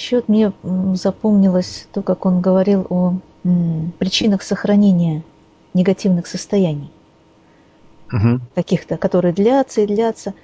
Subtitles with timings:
[0.00, 0.52] счет мне
[0.94, 3.14] запомнилось то, как он говорил о
[3.98, 5.22] причинах сохранения
[5.74, 6.90] негативных состояний.
[8.12, 8.40] Угу.
[8.54, 10.34] Каких-то, которые длятся и длятся.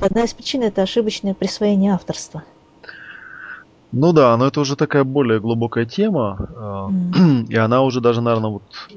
[0.00, 2.42] Одна из причин это ошибочное присвоение авторства.
[3.92, 7.46] Ну да, но это уже такая более глубокая тема, mm.
[7.48, 8.94] и она уже даже, наверное, вот э,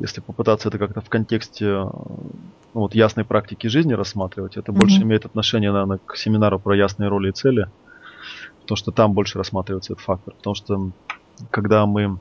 [0.00, 4.76] если попытаться это как-то в контексте э, ну, вот ясной практики жизни рассматривать, это mm-hmm.
[4.76, 7.68] больше имеет отношение, наверное, к семинару про ясные роли и цели,
[8.70, 10.90] потому что там больше рассматривается этот фактор, потому что
[11.50, 12.18] когда мы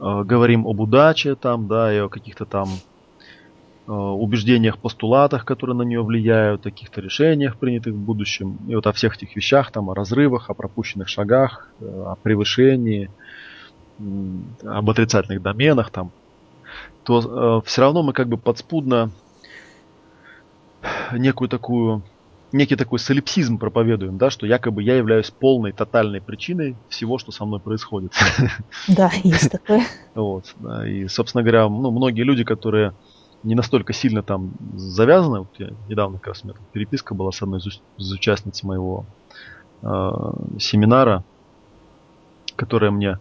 [0.00, 2.68] э, говорим об удаче там, да, и о каких-то там
[3.84, 8.86] Э, убеждениях, постулатах, которые на нее влияют, о каких-то решениях, принятых в будущем, и вот
[8.86, 13.10] о всех этих вещах, там, о разрывах, о пропущенных шагах, э, о превышении,
[14.64, 16.12] об отрицательных доменах, там,
[17.02, 19.10] то э, все равно мы как бы подспудно
[21.12, 22.02] некую такую,
[22.52, 27.44] некий такой солипсизм проповедуем, да, что якобы я являюсь полной, тотальной причиной всего, что со
[27.44, 28.12] мной происходит.
[28.88, 29.84] Да, есть такое.
[30.14, 30.54] Вот,
[30.86, 32.92] и, собственно говоря, ну, многие люди, которые
[33.42, 35.40] не настолько сильно там завязаны.
[35.40, 39.04] Вот я недавно как раз у меня переписка была с одной из, из участниц моего
[39.82, 40.10] э,
[40.58, 41.24] семинара,
[42.56, 43.18] которая мне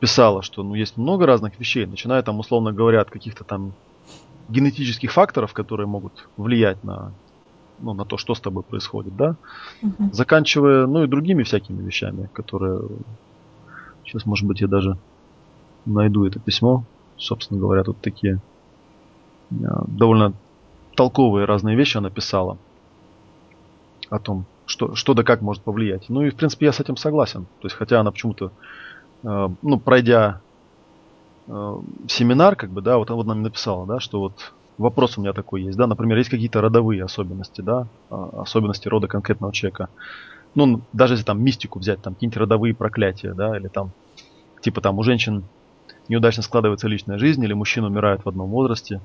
[0.00, 3.72] писала, что ну, есть много разных вещей, начиная там, условно говоря, от каких-то там
[4.48, 7.12] генетических факторов, которые могут влиять на,
[7.78, 9.36] ну, на то, что с тобой происходит, да,
[9.82, 10.10] угу.
[10.12, 12.80] заканчивая, ну, и другими всякими вещами, которые...
[14.04, 14.98] Сейчас, может быть, я даже
[15.86, 16.84] найду это письмо.
[17.16, 18.40] Собственно говоря, тут такие
[19.60, 20.34] Э, довольно
[20.94, 22.58] толковые разные вещи она писала
[24.10, 26.08] о том, что, что да как может повлиять.
[26.08, 27.46] Ну и, в принципе, я с этим согласен.
[27.60, 28.52] То есть, хотя она почему-то,
[29.22, 30.40] э, ну, пройдя
[31.46, 35.20] э, семинар, как бы, да, вот, вот она мне написала, да, что вот вопрос у
[35.20, 39.88] меня такой есть, да, например, есть какие-то родовые особенности, да, а, особенности рода конкретного человека.
[40.54, 43.92] Ну, даже если там мистику взять, там какие-нибудь родовые проклятия, да, или там,
[44.60, 45.44] типа там у женщин
[46.08, 49.00] неудачно складывается личная жизнь, или мужчина умирает в одном возрасте,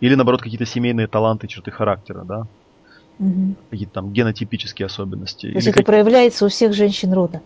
[0.00, 2.46] или наоборот какие-то семейные таланты, черты характера, да?
[3.18, 3.54] Угу.
[3.70, 5.46] Какие-то там генотипические особенности.
[5.46, 5.86] То есть это как...
[5.86, 7.40] проявляется у всех женщин рода?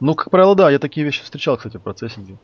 [0.00, 0.70] Ну, как правило, да.
[0.70, 2.38] Я такие вещи встречал, кстати, в процессинге.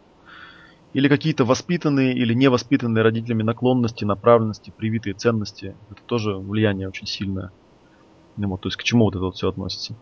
[0.95, 5.77] Или какие-то воспитанные или невоспитанные родителями наклонности, направленности, привитые ценности.
[5.91, 7.51] Это тоже влияние очень сильное.
[8.37, 9.97] Ну, вот, то есть к чему вот это вот все относится.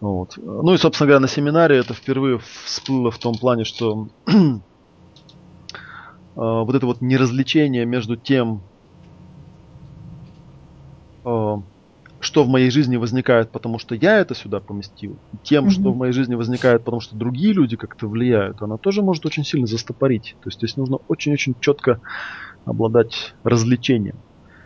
[0.00, 0.36] Вот.
[0.36, 4.32] Ну и, собственно говоря, на семинаре это впервые всплыло в том плане, что э,
[6.34, 8.62] вот это вот неразличение между тем,
[11.24, 11.56] Э,
[12.34, 15.70] что в моей жизни возникает, потому что я это сюда поместил, и тем, mm-hmm.
[15.70, 19.44] что в моей жизни возникает, потому что другие люди как-то влияют, она тоже может очень
[19.44, 20.34] сильно застопорить.
[20.42, 22.00] То есть здесь нужно очень-очень четко
[22.64, 24.16] обладать развлечением.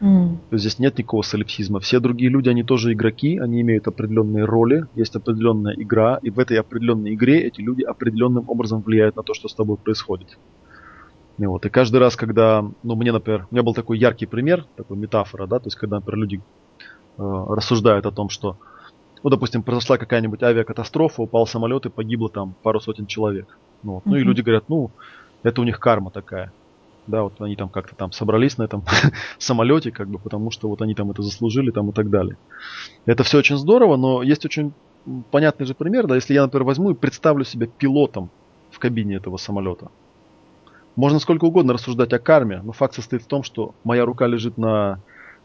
[0.00, 0.38] Mm.
[0.48, 1.78] То есть здесь нет никакого солипсизма.
[1.80, 6.38] Все другие люди, они тоже игроки, они имеют определенные роли, есть определенная игра, и в
[6.38, 10.38] этой определенной игре эти люди определенным образом влияют на то, что с тобой происходит.
[11.38, 14.64] И, вот, и каждый раз, когда, ну, мне, например, у меня был такой яркий пример,
[14.74, 16.40] такой метафора, да, то есть, когда, например, люди
[17.18, 18.56] рассуждают о том, что,
[19.22, 23.58] ну, допустим, произошла какая-нибудь авиакатастрофа, упал самолет и погибло там пару сотен человек.
[23.82, 24.06] Ну, вот.
[24.06, 24.90] ну и люди говорят, ну,
[25.42, 26.52] это у них карма такая.
[27.06, 28.84] Да, вот они там как-то там собрались на этом
[29.38, 32.36] самолете, как бы, потому что вот они там это заслужили там и так далее.
[33.06, 34.72] Это все очень здорово, но есть очень
[35.30, 38.30] понятный же пример, да, если я, например, возьму и представлю себя пилотом
[38.70, 39.90] в кабине этого самолета.
[40.96, 44.58] Можно сколько угодно рассуждать о карме, но факт состоит в том, что моя рука лежит
[44.58, 45.00] на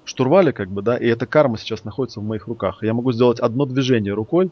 [0.06, 2.84] штурвале, как бы, да, и эта карма сейчас находится в моих руках.
[2.84, 4.52] Я могу сделать одно движение рукой,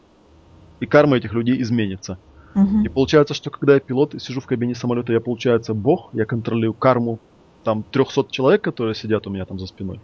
[0.80, 2.18] и карма этих людей изменится.
[2.54, 2.82] Угу.
[2.84, 6.24] И получается, что когда я пилот и сижу в кабине самолета, я, получается, бог, я
[6.24, 7.18] контролирую карму
[7.64, 10.00] там 300 человек, которые сидят у меня там за спиной.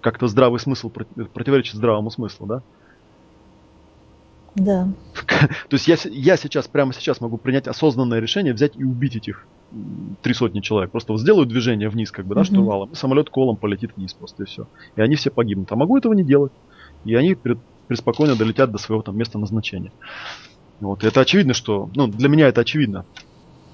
[0.00, 2.62] Как-то здравый смысл противоречит здравому смыслу, да?
[4.54, 4.88] Да.
[5.68, 9.46] То есть я, я сейчас, прямо сейчас могу принять осознанное решение, взять и убить этих
[10.22, 10.90] три сотни человек.
[10.90, 12.44] Просто вот сделаю движение вниз, как бы, да, uh-huh.
[12.44, 14.66] штурвалом, и самолет колом полетит вниз просто, и все.
[14.96, 15.70] И они все погибнут.
[15.72, 16.52] А могу этого не делать.
[17.04, 17.36] И они
[17.88, 19.92] преспокойно долетят до своего там места назначения.
[20.80, 23.04] Вот, и это очевидно, что, ну, для меня это очевидно,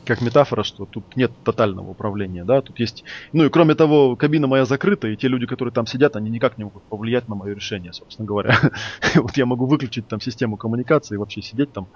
[0.05, 4.47] как метафора, что тут нет тотального управления, да, тут есть, ну и кроме того, кабина
[4.47, 7.55] моя закрыта, и те люди, которые там сидят, они никак не могут повлиять на мое
[7.55, 8.59] решение, собственно говоря.
[9.15, 11.89] вот я могу выключить там систему коммуникации и вообще сидеть там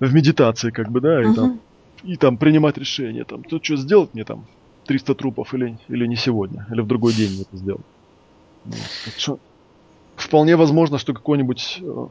[0.00, 1.60] в медитации, как бы, да, и там
[2.04, 4.46] и там принимать решение, там, тут что сделать мне там
[4.86, 7.84] 300 трупов или, или не сегодня, или в другой день это сделать.
[8.64, 8.78] Вот.
[9.16, 9.38] Что,
[10.16, 12.06] вполне возможно, что какой-нибудь э,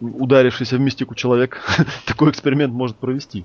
[0.00, 1.60] ударившийся в мистику человек
[2.06, 3.44] такой эксперимент может провести.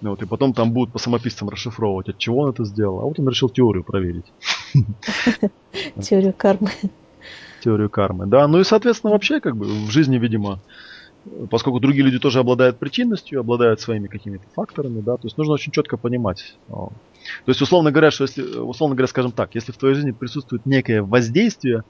[0.00, 3.00] Вот, и потом там будут по самописцам расшифровывать, от чего он это сделал.
[3.00, 4.24] А вот он решил теорию проверить.
[6.00, 6.70] Теорию кармы.
[7.62, 8.48] Теорию кармы, да.
[8.48, 10.60] Ну и, соответственно, вообще, как бы, в жизни, видимо,
[11.50, 15.72] поскольку другие люди тоже обладают причинностью, обладают своими какими-то факторами, да, то есть нужно очень
[15.72, 16.56] четко понимать.
[16.68, 16.92] То
[17.46, 21.02] есть, условно говоря, что если, условно говоря, скажем так, если в твоей жизни присутствует некое
[21.02, 21.84] воздействие,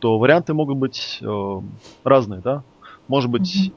[0.00, 1.60] то варианты могут быть э,
[2.02, 2.64] разные, да.
[3.06, 3.72] Может быть,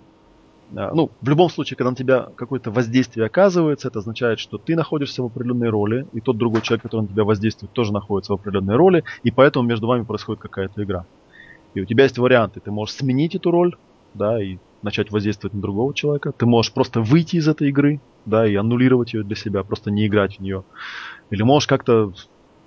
[0.72, 0.92] mm-hmm.
[0.96, 5.22] ну, в любом случае, когда на тебя какое-то воздействие оказывается, это означает, что ты находишься
[5.22, 8.76] в определенной роли, и тот другой человек, который на тебя воздействует, тоже находится в определенной
[8.76, 11.06] роли, и поэтому между вами происходит какая-то игра.
[11.76, 12.60] И у тебя есть варианты.
[12.60, 13.76] Ты можешь сменить эту роль,
[14.16, 16.32] да, и начать воздействовать на другого человека.
[16.32, 20.06] Ты можешь просто выйти из этой игры, да, и аннулировать ее для себя, просто не
[20.08, 20.64] играть в нее.
[21.32, 22.14] Или можешь как-то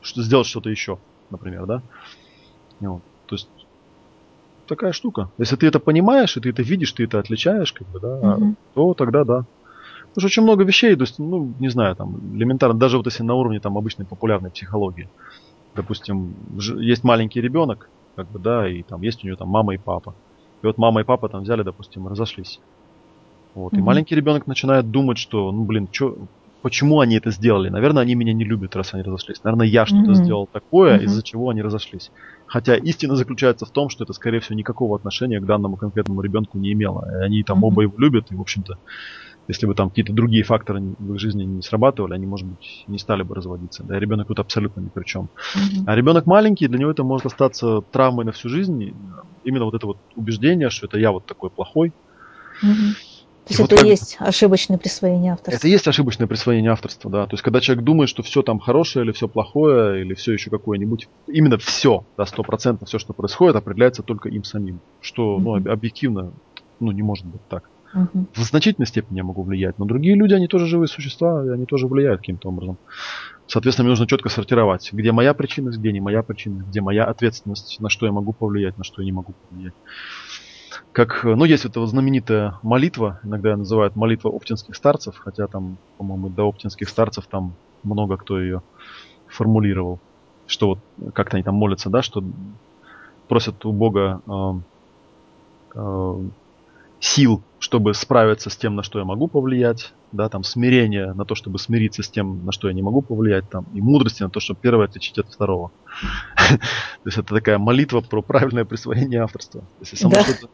[0.02, 0.98] сделать что-то еще,
[1.30, 1.82] например, да.
[2.80, 3.02] Вот.
[3.26, 3.48] То есть
[4.66, 5.30] такая штука.
[5.38, 8.54] Если ты это понимаешь, и ты это видишь, ты это отличаешь, как бы, да, mm-hmm.
[8.74, 9.44] то тогда да.
[10.08, 13.22] Потому что очень много вещей, то есть, ну, не знаю, там, элементарно, даже вот если
[13.22, 15.08] на уровне там обычной популярной психологии.
[15.76, 19.78] Допустим, есть маленький ребенок, как бы, да, и там есть у него там мама и
[19.78, 20.14] папа.
[20.62, 22.60] И вот мама и папа там взяли, допустим, разошлись.
[23.54, 23.72] Вот.
[23.72, 23.78] Mm-hmm.
[23.78, 26.16] И маленький ребенок начинает думать, что, ну, блин, чё,
[26.62, 27.68] почему они это сделали?
[27.68, 29.42] Наверное, они меня не любят, раз они разошлись.
[29.44, 30.14] Наверное, я что-то mm-hmm.
[30.14, 31.04] сделал такое, mm-hmm.
[31.04, 32.10] из-за чего они разошлись.
[32.46, 36.58] Хотя истина заключается в том, что это, скорее всего, никакого отношения к данному конкретному ребенку
[36.58, 37.06] не имело.
[37.22, 37.68] Они там mm-hmm.
[37.68, 38.78] оба его любят, и, в общем-то,
[39.48, 42.98] если бы там какие-то другие факторы в их жизни не срабатывали, они, может быть, не
[42.98, 43.82] стали бы разводиться.
[43.82, 45.30] Да, ребенок тут абсолютно ни при чем.
[45.56, 45.84] Mm-hmm.
[45.86, 48.94] А ребенок маленький, для него это может остаться травмой на всю жизнь.
[49.44, 51.94] Именно вот это вот убеждение, что это я вот такой плохой.
[52.62, 52.92] Mm-hmm.
[53.48, 55.56] То есть и это вот и есть ошибочное присвоение авторства.
[55.56, 57.26] Это и есть ошибочное присвоение авторства, да.
[57.26, 60.50] То есть когда человек думает, что все там хорошее или все плохое, или все еще
[60.50, 64.80] какое-нибудь, именно все, да, стопроцентно все, что происходит, определяется только им самим.
[65.00, 65.40] Что, mm-hmm.
[65.40, 66.32] ну, объективно,
[66.80, 67.70] ну, не может быть так.
[67.92, 71.64] В значительной степени я могу влиять, но другие люди, они тоже живые существа, и они
[71.64, 72.76] тоже влияют каким-то образом.
[73.46, 77.80] Соответственно, мне нужно четко сортировать, где моя причинность, где не моя причинность, где моя ответственность,
[77.80, 79.74] на что я могу повлиять, на что я не могу повлиять.
[80.92, 85.78] Как, ну, есть эта вот знаменитая молитва, иногда ее называют молитва оптинских старцев, хотя там,
[85.96, 88.62] по-моему, до оптинских старцев там много кто ее
[89.28, 89.98] формулировал,
[90.46, 90.78] что вот
[91.14, 92.22] как-то они там молятся, да, что
[93.28, 94.52] просят у Бога э,
[95.74, 96.20] э,
[97.00, 101.34] сил, чтобы справиться с тем, на что я могу повлиять, да, там смирение на то,
[101.34, 104.40] чтобы смириться с тем, на что я не могу повлиять, там, и мудрости на то,
[104.40, 105.70] чтобы первое отличить от второго.
[106.48, 106.58] То
[107.04, 109.64] есть это такая молитва про правильное присвоение авторства.
[109.80, 110.48] Если со мной, что-то,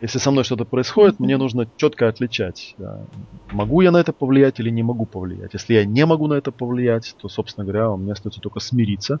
[0.00, 3.00] если со мной что-то происходит, мне нужно четко отличать, да,
[3.50, 5.54] могу я на это повлиять или не могу повлиять.
[5.54, 9.20] Если я не могу на это повлиять, то, собственно говоря, у меня остается только смириться.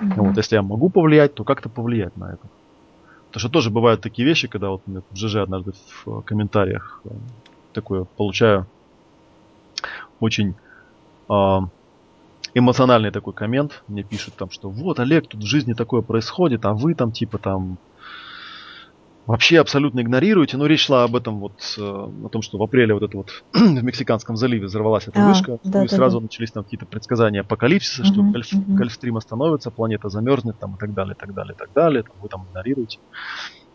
[0.00, 2.48] Вот, если я могу повлиять, то как-то повлиять на это.
[3.30, 7.10] Потому что тоже бывают такие вещи, когда вот в ЖЖ однажды в э, комментариях э,
[7.72, 8.66] такое получаю
[10.18, 10.56] очень
[11.28, 11.58] э,
[12.54, 13.84] эмоциональный такой коммент.
[13.86, 17.38] Мне пишут там, что вот, Олег, тут в жизни такое происходит, а вы там типа
[17.38, 17.78] там
[19.26, 20.56] вообще абсолютно игнорируете.
[20.56, 23.30] Но речь шла об этом вот, э, о том, что в апреле вот это вот
[23.52, 26.24] в Мексиканском заливе взорвалась эта а, вышка, да, и да, сразу да.
[26.24, 28.74] начались там какие-то предсказания апокалипсиса, что угу, гольф, угу.
[28.74, 32.02] гольфстрим остановится, планета замерзнет там и так далее, и так далее, и так далее.
[32.02, 32.98] Там, вы там игнорируете.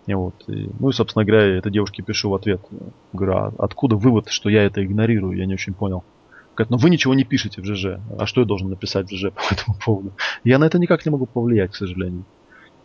[0.07, 2.61] И вот, и, ну и, собственно говоря, я этой девушке пишу в ответ.
[3.11, 5.37] Говорю, а откуда вывод, что я это игнорирую?
[5.37, 6.03] Я не очень понял.
[6.55, 7.99] Говорит, ну вы ничего не пишете в ЖЖ.
[8.17, 10.13] А что я должен написать в ЖЖ по этому поводу?
[10.43, 12.25] Я на это никак не могу повлиять, к сожалению.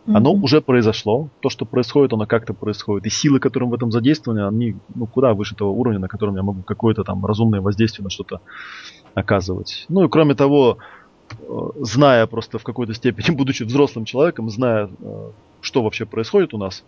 [0.05, 0.17] Mm-hmm.
[0.17, 1.29] Оно уже произошло.
[1.41, 3.05] То, что происходит, оно как-то происходит.
[3.05, 6.43] И силы, которым в этом задействованы, они ну, куда выше того уровня, на котором я
[6.43, 8.41] могу какое-то там разумное воздействие на что-то
[9.13, 9.85] оказывать.
[9.89, 10.79] Ну и кроме того,
[11.31, 15.29] э, зная просто в какой-то степени, будучи взрослым человеком, зная, э,
[15.61, 16.83] что вообще происходит у нас,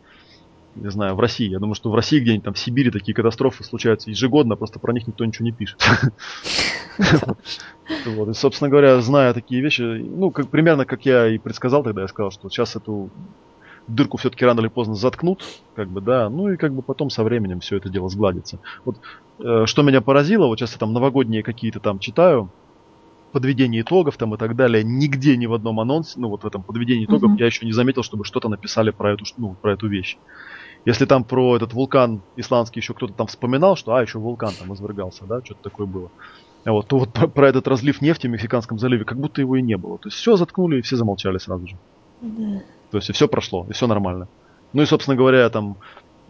[0.75, 1.49] не знаю, в России.
[1.49, 4.93] Я думаю, что в России где-нибудь там в Сибири такие катастрофы случаются ежегодно, просто про
[4.93, 5.81] них никто ничего не пишет.
[8.05, 8.29] Вот.
[8.29, 12.07] И, собственно говоря, зная такие вещи, ну, как, примерно как я и предсказал тогда, я
[12.07, 13.09] сказал, что сейчас эту
[13.87, 15.43] дырку все-таки рано или поздно заткнут,
[15.75, 18.59] как бы, да, ну и как бы потом со временем все это дело сгладится.
[18.85, 18.97] Вот
[19.39, 22.49] э, что меня поразило, вот сейчас я там новогодние какие-то там читаю,
[23.33, 26.63] подведение итогов там и так далее, нигде ни в одном анонсе, ну вот в этом
[26.63, 27.39] подведении итогов uh-huh.
[27.39, 30.17] я еще не заметил, чтобы что-то написали про эту, ну, про эту вещь.
[30.85, 34.73] Если там про этот вулкан исландский еще кто-то там вспоминал, что, а, еще вулкан там
[34.73, 36.09] извергался, да, что-то такое было.
[36.65, 39.61] Вот, то вот про, про этот разлив нефти в Мексиканском заливе, как будто его и
[39.61, 39.97] не было.
[39.97, 41.77] То есть все заткнули и все замолчали сразу же.
[42.21, 42.61] Да.
[42.91, 44.27] То есть и все прошло, и все нормально.
[44.73, 45.77] Ну и, собственно говоря, там,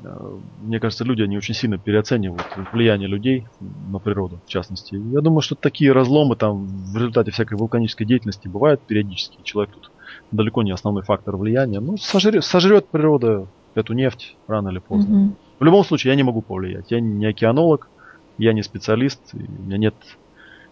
[0.03, 4.95] э, мне кажется, люди, они очень сильно переоценивают влияние людей на природу, в частности.
[4.95, 9.37] Я думаю, что такие разломы там в результате всякой вулканической деятельности бывают периодически.
[9.43, 9.91] Человек тут
[10.31, 11.79] далеко не основной фактор влияния.
[11.79, 15.25] Ну, сожрет, сожрет природа эту нефть рано или поздно.
[15.25, 15.35] Угу.
[15.59, 16.91] В любом случае, я не могу повлиять.
[16.91, 17.89] Я не океанолог,
[18.37, 19.95] я не специалист, у меня нет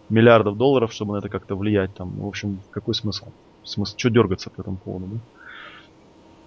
[0.08, 1.94] миллиардов долларов, чтобы на это как-то влиять.
[1.94, 3.26] Там, в общем, какой смысл?
[3.64, 5.20] Смысл, что дергаться по этому поводу,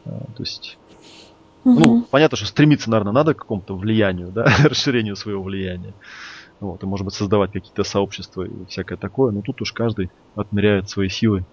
[0.06, 0.20] да?
[0.36, 0.78] То есть
[1.66, 1.80] Угу.
[1.80, 5.94] Ну, понятно, что стремиться, наверное, надо к какому-то влиянию, да, расширению своего влияния.
[6.60, 9.32] Вот, и, может быть, создавать какие-то сообщества и всякое такое.
[9.32, 11.44] Но тут уж каждый отмеряет свои силы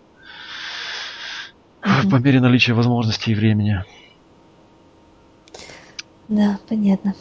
[1.83, 2.11] угу.
[2.11, 3.85] по мере наличия возможностей и времени.
[6.37, 7.15] Да, понятно.